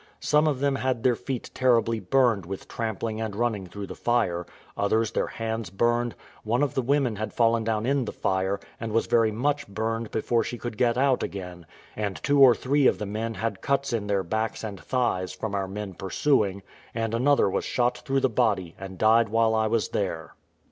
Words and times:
Some 0.19 0.47
of 0.47 0.61
them 0.61 0.77
had 0.77 1.03
their 1.03 1.15
feet 1.15 1.51
terribly 1.53 1.99
burned 1.99 2.43
with 2.43 2.67
trampling 2.67 3.21
and 3.21 3.35
running 3.35 3.67
through 3.67 3.85
the 3.85 3.93
fire; 3.93 4.47
others 4.75 5.11
their 5.11 5.27
hands 5.27 5.69
burned; 5.69 6.15
one 6.43 6.63
of 6.63 6.73
the 6.73 6.81
women 6.81 7.17
had 7.17 7.31
fallen 7.35 7.63
down 7.63 7.85
in 7.85 8.05
the 8.05 8.11
fire, 8.11 8.59
and 8.79 8.93
was 8.93 9.05
very 9.05 9.31
much 9.31 9.67
burned 9.67 10.09
before 10.09 10.43
she 10.43 10.57
could 10.57 10.75
get 10.75 10.97
out 10.97 11.21
again; 11.21 11.67
and 11.95 12.15
two 12.23 12.39
or 12.41 12.55
three 12.55 12.87
of 12.87 12.97
the 12.97 13.05
men 13.05 13.35
had 13.35 13.61
cuts 13.61 13.93
in 13.93 14.07
their 14.07 14.23
backs 14.23 14.63
and 14.63 14.79
thighs, 14.79 15.33
from 15.33 15.53
our 15.53 15.67
men 15.67 15.93
pursuing; 15.93 16.63
and 16.95 17.13
another 17.13 17.47
was 17.47 17.63
shot 17.63 17.99
through 17.99 18.21
the 18.21 18.27
body 18.27 18.73
and 18.79 18.97
died 18.97 19.29
while 19.29 19.53
I 19.53 19.67
was 19.67 19.89
there. 19.89 20.33